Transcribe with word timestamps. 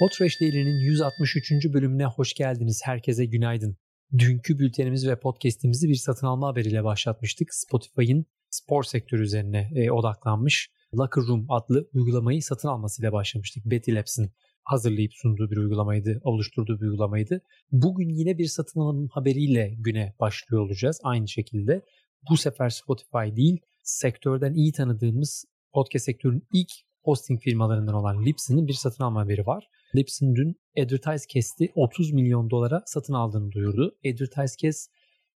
Podfresh 0.00 0.40
Daily'nin 0.40 0.78
163. 0.78 1.52
bölümüne 1.72 2.04
hoş 2.04 2.34
geldiniz. 2.34 2.80
Herkese 2.84 3.24
günaydın. 3.24 3.76
Dünkü 4.18 4.58
bültenimiz 4.58 5.08
ve 5.08 5.20
podcast'imizi 5.20 5.88
bir 5.88 5.94
satın 5.94 6.26
alma 6.26 6.48
haberiyle 6.48 6.84
başlatmıştık. 6.84 7.54
Spotify'ın 7.54 8.26
spor 8.50 8.82
sektörü 8.82 9.22
üzerine 9.22 9.70
e, 9.74 9.90
odaklanmış 9.90 10.70
Locker 10.94 11.24
Room 11.24 11.46
adlı 11.48 11.88
uygulamayı 11.94 12.42
satın 12.42 12.68
almasıyla 12.68 13.12
başlamıştık. 13.12 13.64
Betty 13.66 13.94
Labs'in 13.94 14.32
hazırlayıp 14.64 15.12
sunduğu 15.14 15.50
bir 15.50 15.56
uygulamaydı, 15.56 16.20
oluşturduğu 16.24 16.80
bir 16.80 16.86
uygulamaydı. 16.86 17.42
Bugün 17.72 18.08
yine 18.08 18.38
bir 18.38 18.46
satın 18.46 18.80
alım 18.80 19.08
haberiyle 19.08 19.74
güne 19.78 20.14
başlıyor 20.20 20.62
olacağız. 20.62 21.00
Aynı 21.02 21.28
şekilde 21.28 21.84
bu 22.30 22.36
sefer 22.36 22.68
Spotify 22.68 23.36
değil, 23.36 23.60
sektörden 23.82 24.54
iyi 24.54 24.72
tanıdığımız 24.72 25.44
podcast 25.72 26.04
sektörünün 26.04 26.46
ilk 26.52 26.70
hosting 27.02 27.40
firmalarından 27.40 27.94
olan 27.94 28.24
Libsyn'in 28.24 28.68
bir 28.68 28.72
satın 28.72 29.04
alma 29.04 29.20
haberi 29.20 29.46
var. 29.46 29.68
Libsyn 29.96 30.34
dün 30.34 30.56
Advertise 30.78 31.24
Cast'i 31.34 31.72
30 31.74 32.12
milyon 32.12 32.50
dolara 32.50 32.82
satın 32.86 33.14
aldığını 33.14 33.52
duyurdu. 33.52 33.98
Advertise 34.06 34.56
Cast 34.62 34.90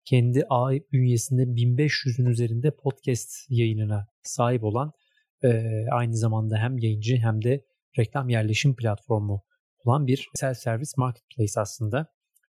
kendi 0.05 0.45
ağ 0.51 0.71
bünyesinde 0.93 1.43
1500'ün 1.43 2.27
üzerinde 2.27 2.71
podcast 2.71 3.31
yayınına 3.49 4.09
sahip 4.23 4.65
olan 4.65 4.93
e, 5.45 5.49
aynı 5.93 6.17
zamanda 6.17 6.59
hem 6.59 6.79
yayıncı 6.79 7.17
hem 7.17 7.45
de 7.45 7.65
reklam 7.99 8.29
yerleşim 8.29 8.77
platformu 8.77 9.43
olan 9.85 10.07
bir 10.07 10.29
self-service 10.35 10.95
marketplace 10.97 11.61
aslında. 11.61 12.07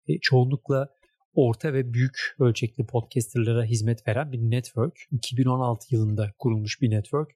E, 0.08 0.20
çoğunlukla 0.22 0.90
orta 1.34 1.74
ve 1.74 1.94
büyük 1.94 2.36
ölçekli 2.40 2.86
podcasterlara 2.86 3.64
hizmet 3.64 4.08
veren 4.08 4.32
bir 4.32 4.40
network. 4.40 4.94
2016 5.12 5.96
yılında 5.96 6.32
kurulmuş 6.40 6.82
bir 6.82 6.90
network. 6.90 7.32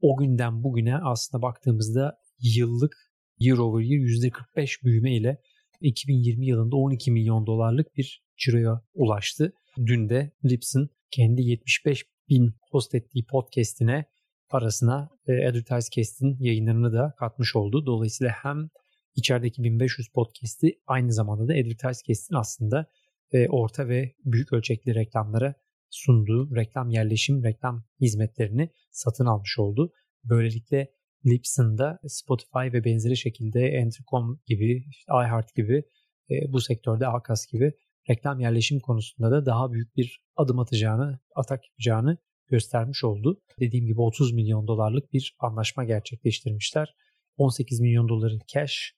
O 0.00 0.16
günden 0.16 0.62
bugüne 0.62 0.96
aslında 0.96 1.42
baktığımızda 1.42 2.18
yıllık 2.40 3.07
year 3.38 3.58
over 3.58 3.80
year 3.80 4.00
%45 4.00 4.84
büyüme 4.84 5.16
ile 5.16 5.38
2020 5.80 6.46
yılında 6.46 6.76
12 6.76 7.10
milyon 7.10 7.46
dolarlık 7.46 7.96
bir 7.96 8.22
ciroya 8.36 8.82
ulaştı. 8.94 9.52
Dün 9.86 10.08
de 10.08 10.32
Lips'in 10.44 10.90
kendi 11.10 11.42
75 11.42 12.04
bin 12.28 12.54
host 12.70 12.94
ettiği 12.94 13.24
podcast'ine 13.24 14.04
parasına 14.48 15.08
e, 15.26 15.48
Advertise 15.48 15.90
Cast'in 15.90 16.36
yayınlarını 16.40 16.92
da 16.92 17.14
katmış 17.18 17.56
oldu. 17.56 17.86
Dolayısıyla 17.86 18.32
hem 18.42 18.68
içerideki 19.14 19.62
1500 19.62 20.08
podcast'i 20.08 20.80
aynı 20.86 21.12
zamanda 21.12 21.48
da 21.48 21.52
Advertise 21.52 22.02
Cast'in 22.08 22.34
aslında 22.34 22.86
e, 23.32 23.48
orta 23.48 23.88
ve 23.88 24.14
büyük 24.24 24.52
ölçekli 24.52 24.94
reklamlara 24.94 25.54
sunduğu 25.90 26.56
reklam 26.56 26.90
yerleşim, 26.90 27.44
reklam 27.44 27.84
hizmetlerini 28.00 28.70
satın 28.90 29.26
almış 29.26 29.58
oldu. 29.58 29.92
Böylelikle 30.24 30.92
Libsyn'da 31.26 31.98
Spotify 32.06 32.72
ve 32.72 32.84
benzeri 32.84 33.16
şekilde 33.16 33.60
Entercom 33.60 34.40
gibi, 34.46 34.84
işte 34.90 35.12
iHeart 35.12 35.54
gibi 35.54 35.82
e, 36.30 36.52
bu 36.52 36.60
sektörde 36.60 37.06
Akas 37.06 37.46
gibi 37.46 37.72
reklam 38.10 38.40
yerleşim 38.40 38.80
konusunda 38.80 39.30
da 39.30 39.46
daha 39.46 39.72
büyük 39.72 39.96
bir 39.96 40.24
adım 40.36 40.58
atacağını, 40.58 41.18
atak 41.34 41.60
yapacağını 41.68 42.18
göstermiş 42.46 43.04
oldu. 43.04 43.40
Dediğim 43.60 43.86
gibi 43.86 44.00
30 44.00 44.32
milyon 44.32 44.66
dolarlık 44.66 45.12
bir 45.12 45.36
anlaşma 45.38 45.84
gerçekleştirmişler. 45.84 46.94
18 47.36 47.80
milyon 47.80 48.08
doları 48.08 48.38
cash, 48.46 48.92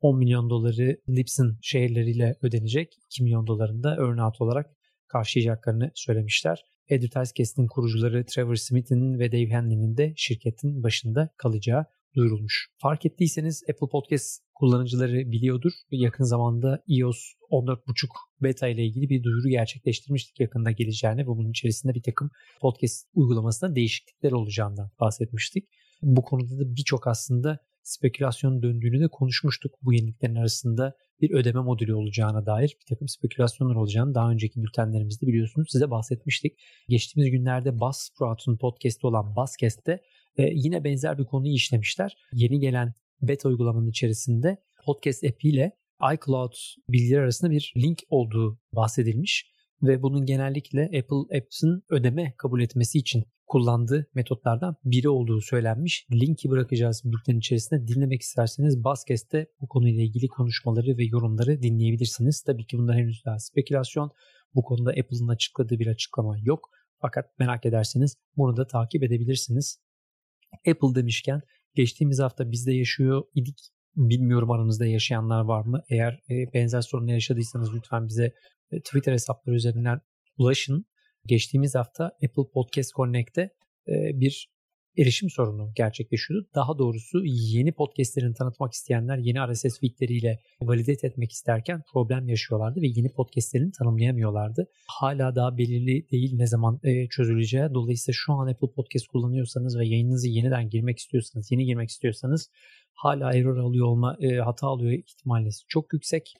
10 0.00 0.18
milyon 0.18 0.50
doları 0.50 0.96
Lipson 1.08 1.58
şehirleriyle 1.62 2.36
ödenecek. 2.42 2.94
2 3.04 3.22
milyon 3.22 3.46
dolarını 3.46 3.82
da 3.82 3.94
earnout 3.94 4.40
olarak 4.40 4.75
karşılayacaklarını 5.08 5.90
söylemişler. 5.94 6.64
Advertise 6.90 7.34
Cast'in 7.34 7.66
kurucuları 7.66 8.24
Trevor 8.26 8.56
Smith'in 8.56 9.18
ve 9.18 9.32
Dave 9.32 9.50
Henley'nin 9.50 9.96
de 9.96 10.14
şirketin 10.16 10.82
başında 10.82 11.30
kalacağı 11.36 11.84
duyurulmuş. 12.16 12.68
Fark 12.78 13.06
ettiyseniz 13.06 13.62
Apple 13.70 13.88
Podcast 13.92 14.42
kullanıcıları 14.54 15.30
biliyordur. 15.30 15.72
Yakın 15.90 16.24
zamanda 16.24 16.82
iOS 16.88 17.18
14.5 17.50 18.08
beta 18.42 18.68
ile 18.68 18.84
ilgili 18.84 19.08
bir 19.08 19.22
duyuru 19.22 19.48
gerçekleştirmiştik 19.48 20.40
yakında 20.40 20.70
geleceğini 20.70 21.22
ve 21.22 21.26
bunun 21.26 21.50
içerisinde 21.50 21.94
bir 21.94 22.02
takım 22.02 22.30
podcast 22.60 23.06
uygulamasında 23.14 23.76
değişiklikler 23.76 24.32
olacağından 24.32 24.90
bahsetmiştik. 25.00 25.68
Bu 26.02 26.22
konuda 26.22 26.58
da 26.58 26.76
birçok 26.76 27.06
aslında 27.06 27.58
spekülasyon 27.82 28.62
döndüğünü 28.62 29.00
de 29.00 29.08
konuşmuştuk. 29.08 29.74
Bu 29.82 29.92
yeniliklerin 29.92 30.34
arasında 30.34 30.94
bir 31.20 31.30
ödeme 31.30 31.60
modülü 31.60 31.94
olacağına 31.94 32.46
dair 32.46 32.76
bir 32.80 32.86
takım 32.88 33.08
spekülasyonlar 33.08 33.74
olacağını 33.74 34.14
daha 34.14 34.30
önceki 34.30 34.62
bültenlerimizde 34.62 35.26
biliyorsunuz 35.26 35.68
size 35.70 35.90
bahsetmiştik. 35.90 36.58
Geçtiğimiz 36.88 37.30
günlerde 37.30 37.80
Buzzsprout'un 37.80 38.56
podcast'i 38.56 39.06
olan 39.06 39.36
Buzzcast'te 39.36 40.00
e, 40.36 40.42
yine 40.52 40.84
benzer 40.84 41.18
bir 41.18 41.24
konuyu 41.24 41.54
işlemişler. 41.54 42.16
Yeni 42.32 42.60
gelen 42.60 42.94
beta 43.22 43.48
uygulamanın 43.48 43.90
içerisinde 43.90 44.56
podcast 44.84 45.24
app 45.24 45.44
ile 45.44 45.72
iCloud 46.14 46.52
bilgiler 46.88 47.18
arasında 47.18 47.50
bir 47.50 47.72
link 47.76 47.98
olduğu 48.08 48.58
bahsedilmiş 48.72 49.52
ve 49.82 50.02
bunun 50.02 50.26
genellikle 50.26 50.84
Apple 50.84 51.38
Apps'ın 51.38 51.82
ödeme 51.90 52.34
kabul 52.36 52.60
etmesi 52.60 52.98
için 52.98 53.24
kullandığı 53.46 54.06
metotlardan 54.14 54.76
biri 54.84 55.08
olduğu 55.08 55.40
söylenmiş. 55.40 56.06
Linki 56.12 56.50
bırakacağız 56.50 57.02
bültenin 57.04 57.38
içerisinde. 57.38 57.88
Dinlemek 57.88 58.22
isterseniz 58.22 58.84
Basket'te 58.84 59.46
bu 59.60 59.68
konuyla 59.68 60.02
ilgili 60.02 60.28
konuşmaları 60.28 60.98
ve 60.98 61.04
yorumları 61.04 61.62
dinleyebilirsiniz. 61.62 62.42
Tabii 62.42 62.66
ki 62.66 62.78
bunlar 62.78 62.96
henüz 62.96 63.24
daha 63.24 63.38
spekülasyon. 63.38 64.10
Bu 64.54 64.62
konuda 64.62 64.90
Apple'ın 64.90 65.28
açıkladığı 65.28 65.78
bir 65.78 65.86
açıklama 65.86 66.36
yok. 66.38 66.70
Fakat 67.00 67.38
merak 67.38 67.66
ederseniz 67.66 68.16
bunu 68.36 68.56
da 68.56 68.66
takip 68.66 69.02
edebilirsiniz. 69.02 69.78
Apple 70.68 70.94
demişken 70.94 71.40
geçtiğimiz 71.74 72.20
hafta 72.20 72.50
bizde 72.50 72.72
yaşıyor 72.72 73.22
idik. 73.34 73.58
Bilmiyorum 73.96 74.50
aranızda 74.50 74.86
yaşayanlar 74.86 75.40
var 75.44 75.64
mı? 75.64 75.82
Eğer 75.88 76.12
e, 76.30 76.52
benzer 76.54 76.80
sorunlar 76.80 77.12
yaşadıysanız 77.12 77.74
lütfen 77.74 78.08
bize 78.08 78.32
e, 78.70 78.80
Twitter 78.80 79.12
hesapları 79.12 79.56
üzerinden 79.56 80.00
ulaşın. 80.38 80.86
Geçtiğimiz 81.26 81.74
hafta 81.74 82.04
Apple 82.04 82.50
Podcast 82.52 82.94
Connect'te 82.94 83.50
e, 83.88 84.20
bir 84.20 84.48
erişim 84.98 85.30
sorunu 85.30 85.72
gerçekleşiyordu. 85.76 86.46
Daha 86.54 86.78
doğrusu 86.78 87.24
yeni 87.24 87.72
podcastlerini 87.72 88.34
tanıtmak 88.34 88.72
isteyenler 88.72 89.18
yeni 89.18 89.52
RSS 89.52 89.80
feedleriyle 89.80 90.40
validate 90.62 91.06
etmek 91.06 91.32
isterken 91.32 91.82
problem 91.92 92.28
yaşıyorlardı 92.28 92.82
ve 92.82 92.86
yeni 92.86 93.12
podcastlerini 93.12 93.72
tanımlayamıyorlardı. 93.72 94.68
Hala 94.88 95.36
daha 95.36 95.58
belirli 95.58 96.10
değil 96.10 96.36
ne 96.36 96.46
zaman 96.46 96.80
e, 96.82 97.08
çözüleceği. 97.08 97.74
Dolayısıyla 97.74 98.16
şu 98.16 98.32
an 98.32 98.46
Apple 98.46 98.70
Podcast 98.70 99.06
kullanıyorsanız 99.06 99.78
ve 99.78 99.86
yayınınızı 99.86 100.28
yeniden 100.28 100.70
girmek 100.70 100.98
istiyorsanız, 100.98 101.52
yeni 101.52 101.64
girmek 101.64 101.90
istiyorsanız 101.90 102.50
hala 102.94 103.32
error 103.34 103.56
alıyor 103.56 103.86
olma, 103.86 104.16
e, 104.20 104.36
hata 104.36 104.66
alıyor 104.66 104.92
ihtimaliniz 104.92 105.64
çok 105.68 105.92
yüksek. 105.92 106.34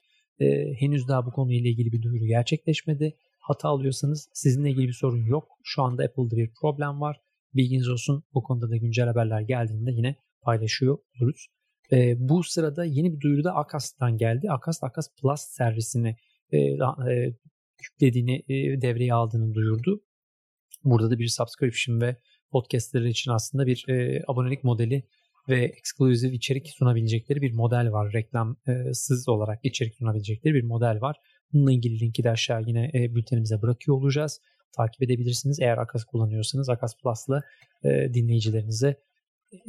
Henüz 0.79 1.07
daha 1.07 1.25
bu 1.25 1.31
konuyla 1.31 1.69
ilgili 1.69 1.91
bir 1.91 2.01
duyuru 2.01 2.25
gerçekleşmedi 2.25 3.13
hata 3.47 3.69
alıyorsanız 3.69 4.29
sizinle 4.33 4.69
ilgili 4.69 4.87
bir 4.87 4.93
sorun 4.93 5.25
yok. 5.25 5.47
Şu 5.63 5.81
anda 5.81 6.03
Apple'da 6.03 6.35
bir 6.35 6.51
problem 6.61 7.01
var. 7.01 7.21
Bilginiz 7.53 7.89
olsun. 7.89 8.23
Bu 8.33 8.43
konuda 8.43 8.69
da 8.69 8.77
güncel 8.77 9.07
haberler 9.07 9.41
geldiğinde 9.41 9.91
yine 9.91 10.15
paylaşıyor 10.41 10.97
oluruz. 11.15 11.47
E, 11.91 12.15
bu 12.29 12.43
sırada 12.43 12.85
yeni 12.85 13.13
bir 13.13 13.19
duyuru 13.19 13.43
da 13.43 13.55
Akas'tan 13.55 14.17
geldi. 14.17 14.51
Akas, 14.51 14.83
Akas 14.83 15.07
Plus 15.21 15.41
servisini 15.41 16.15
e, 16.51 16.57
e, 16.57 17.33
yüklediğini, 17.83 18.35
e, 18.49 18.81
devreye 18.81 19.13
aldığını 19.13 19.53
duyurdu. 19.53 20.01
Burada 20.83 21.11
da 21.11 21.19
bir 21.19 21.27
subscription 21.27 22.01
ve 22.01 22.15
podcastler 22.51 23.01
için 23.01 23.31
aslında 23.31 23.65
bir 23.65 23.85
e, 23.89 24.23
abonelik 24.27 24.63
modeli 24.63 25.03
ve 25.49 25.65
exclusive 25.65 26.33
içerik 26.33 26.69
sunabilecekleri 26.69 27.41
bir 27.41 27.53
model 27.53 27.91
var. 27.91 28.13
Reklamsız 28.13 29.29
olarak 29.29 29.59
içerik 29.63 29.95
sunabilecekleri 29.95 30.53
bir 30.53 30.63
model 30.63 31.01
var. 31.01 31.15
Bununla 31.53 31.71
ilgili 31.71 31.99
linki 31.99 32.23
de 32.23 32.31
aşağı 32.31 32.61
yine 32.67 32.91
e, 32.93 33.15
bültenimize 33.15 33.61
bırakıyor 33.61 33.97
olacağız. 33.97 34.41
Takip 34.77 35.01
edebilirsiniz. 35.01 35.59
Eğer 35.59 35.77
Akas 35.77 36.03
kullanıyorsanız 36.03 36.69
Akas 36.69 36.97
Plus'la 36.97 37.41
e, 37.83 38.13
dinleyicilerinize 38.13 38.95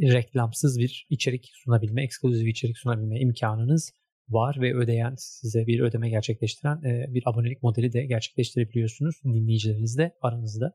reklamsız 0.00 0.78
bir 0.78 1.06
içerik 1.11 1.50
sunabilme, 1.55 2.04
ekskluzif 2.04 2.48
içerik 2.48 2.78
sunabilme 2.78 3.21
imkanınız 3.21 3.92
var 4.28 4.57
ve 4.60 4.75
ödeyen 4.75 5.15
size 5.19 5.66
bir 5.66 5.80
ödeme 5.80 6.10
gerçekleştiren 6.10 6.83
e, 6.84 7.15
bir 7.15 7.22
abonelik 7.27 7.63
modeli 7.63 7.92
de 7.92 8.07
gerçekleştirebiliyorsunuz 8.07 9.15
dinleyicilerinizle 9.25 10.13
aranızda. 10.22 10.72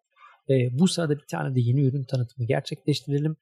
E, 0.50 0.80
bu 0.80 0.88
sırada 0.88 1.16
bir 1.16 1.26
tane 1.30 1.56
de 1.56 1.62
yeni 1.62 1.82
ürün 1.82 2.04
tanıtımı 2.04 2.48
gerçekleştirelim. 2.48 3.36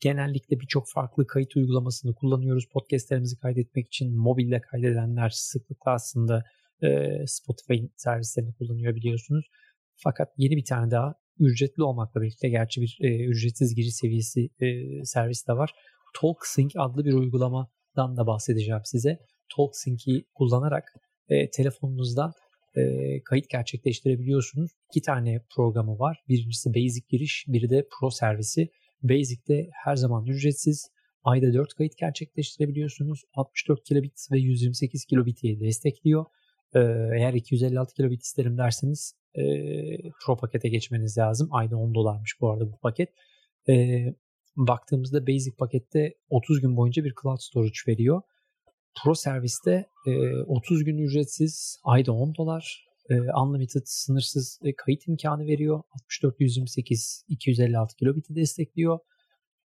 Genellikle 0.00 0.60
birçok 0.60 0.88
farklı 0.88 1.26
kayıt 1.26 1.56
uygulamasını 1.56 2.14
kullanıyoruz. 2.14 2.68
Podcastlerimizi 2.72 3.38
kaydetmek 3.38 3.86
için 3.86 4.16
mobilde 4.16 4.60
kaydedenler 4.60 5.30
sıklıkla 5.30 5.90
aslında 5.90 6.44
e, 6.82 6.88
Spotify'ın 7.26 7.90
servislerini 7.96 8.54
kullanıyor 8.54 8.94
biliyorsunuz. 8.94 9.46
Fakat 9.96 10.28
yeni 10.36 10.56
bir 10.56 10.64
tane 10.64 10.90
daha 10.90 11.14
ücretli 11.38 11.82
olmakla 11.82 12.22
birlikte 12.22 12.48
gerçi 12.48 12.80
bir 12.80 12.98
e, 13.00 13.24
ücretsiz 13.24 13.74
giriş 13.74 13.94
seviyesi 13.94 14.48
e, 14.60 15.04
servis 15.04 15.48
de 15.48 15.52
var. 15.52 15.70
TalkSync 16.20 16.72
adlı 16.76 17.04
bir 17.04 17.12
uygulamadan 17.12 18.16
da 18.16 18.26
bahsedeceğim 18.26 18.80
size. 18.84 19.18
TalkSync'i 19.56 20.24
kullanarak 20.34 20.84
e, 21.28 21.50
telefonunuzdan 21.50 22.32
e, 22.76 22.82
kayıt 23.24 23.50
gerçekleştirebiliyorsunuz. 23.50 24.70
İki 24.90 25.02
tane 25.02 25.40
programı 25.56 25.98
var. 25.98 26.22
Birincisi 26.28 26.74
Basic 26.74 27.06
giriş, 27.08 27.44
biri 27.48 27.70
de 27.70 27.86
Pro 27.90 28.10
servisi. 28.10 28.68
Basic'te 29.02 29.68
her 29.84 29.96
zaman 29.96 30.26
ücretsiz 30.26 30.90
Ayda 31.24 31.54
4 31.54 31.74
kayıt 31.74 31.96
gerçekleştirebiliyorsunuz. 31.98 33.22
64 33.34 33.84
kilobit 33.84 34.26
ve 34.32 34.38
128 34.38 35.04
kilobit'i 35.04 35.60
destekliyor. 35.60 36.24
Ee, 36.74 36.80
eğer 37.18 37.34
256 37.34 37.94
kilobit 37.94 38.22
isterim 38.22 38.58
derseniz 38.58 39.14
e, 39.34 39.42
Pro 40.24 40.36
pakete 40.36 40.68
geçmeniz 40.68 41.18
lazım. 41.18 41.48
Ayda 41.50 41.76
10 41.76 41.94
dolarmış 41.94 42.40
bu 42.40 42.50
arada 42.50 42.72
bu 42.72 42.78
paket. 42.78 43.08
E, 43.68 44.04
baktığımızda 44.56 45.26
Basic 45.26 45.56
pakette 45.58 46.14
30 46.30 46.60
gün 46.60 46.76
boyunca 46.76 47.04
bir 47.04 47.14
Cloud 47.22 47.40
Storage 47.40 47.78
veriyor. 47.88 48.22
Pro 49.02 49.14
serviste 49.14 49.86
e, 50.06 50.10
30 50.42 50.84
gün 50.84 50.98
ücretsiz, 50.98 51.80
ayda 51.84 52.12
10 52.12 52.34
dolar, 52.34 52.86
e, 53.10 53.14
unlimited 53.14 53.82
sınırsız 53.84 54.60
e, 54.64 54.74
kayıt 54.76 55.08
imkanı 55.08 55.46
veriyor. 55.46 55.82
64 55.90 56.40
128 56.40 57.24
256 57.28 57.96
kilobit'i 57.96 58.34
destekliyor. 58.34 58.98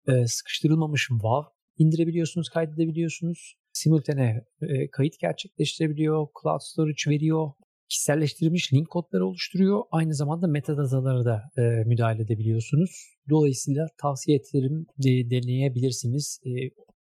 E, 0.08 0.28
sıkıştırılmamış 0.28 1.08
WAV 1.08 1.44
indirebiliyorsunuz, 1.78 2.50
kaydedebiliyorsunuz. 2.50 3.56
Simultane 3.80 4.46
e, 4.62 4.90
kayıt 4.92 5.20
gerçekleştirebiliyor, 5.20 6.28
cloud 6.42 6.60
storage 6.62 7.04
veriyor, 7.08 7.52
kişiselleştirilmiş 7.90 8.74
link 8.74 8.90
kodları 8.90 9.26
oluşturuyor. 9.26 9.84
Aynı 9.92 10.14
zamanda 10.14 10.48
metadatalara 10.48 11.26
da 11.26 11.44
e, 11.58 11.62
müdahale 11.62 12.22
edebiliyorsunuz. 12.22 12.92
Dolayısıyla 13.30 13.88
tavsiye 14.02 14.38
ederim 14.38 14.86
de, 14.98 15.30
deneyebilirsiniz. 15.30 16.40
E, 16.46 16.52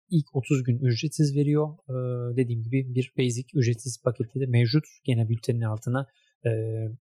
ilk 0.10 0.36
30 0.36 0.64
gün 0.64 0.80
ücretsiz 0.80 1.36
veriyor. 1.36 1.68
E, 1.90 1.94
dediğim 2.38 2.64
gibi 2.64 2.96
bir 2.96 3.14
basic 3.18 3.48
ücretsiz 3.54 4.02
paketi 4.04 4.40
de 4.40 4.46
mevcut. 4.46 4.84
Gene 5.04 5.30
bültenin 5.30 5.62
altına 5.62 6.08
e, 6.46 6.52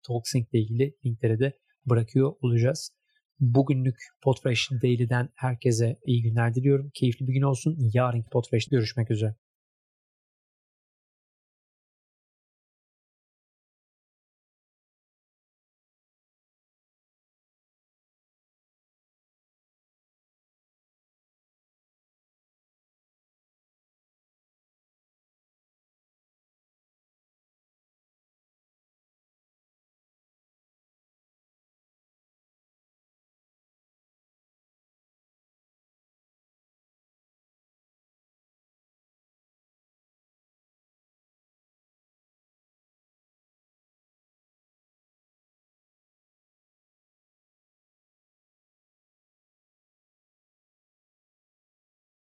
TalkSync 0.07 0.47
ile 0.53 0.61
ilgili 0.61 0.95
linkleri 1.07 1.39
de 1.39 1.53
bırakıyor 1.87 2.33
olacağız. 2.43 2.91
Bugünlük 3.41 3.97
Podfresh 4.23 4.71
Daily'den 4.83 5.29
herkese 5.35 5.97
iyi 6.07 6.23
günler 6.23 6.55
diliyorum. 6.55 6.91
Keyifli 6.95 7.27
bir 7.27 7.33
gün 7.33 7.43
olsun. 7.43 7.77
Yarınki 7.95 8.29
Podfresh'te 8.31 8.77
görüşmek 8.77 9.11
üzere. 9.11 9.35